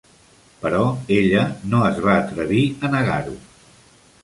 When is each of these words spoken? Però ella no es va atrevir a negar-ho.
Però 0.61 0.79
ella 1.17 1.43
no 1.75 1.83
es 1.91 2.01
va 2.07 2.17
atrevir 2.23 2.65
a 2.89 2.93
negar-ho. 2.97 3.39